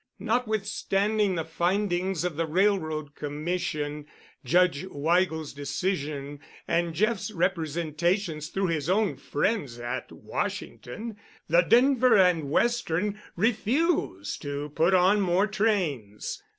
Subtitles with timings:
[0.17, 4.07] Notwithstanding the findings of the Railroad Commission,
[4.43, 11.17] Judge Weigel's decision, and Jeff's representations through his own friends at Washington,
[11.47, 16.41] the Denver and Western refused to put on more trains.